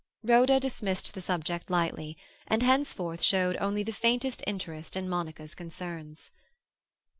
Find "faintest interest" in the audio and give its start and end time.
3.93-4.97